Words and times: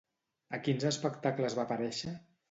A 0.57 0.59
quins 0.67 0.85
espectacles 0.91 1.57
va 1.59 1.67
aparèixer? 1.69 2.15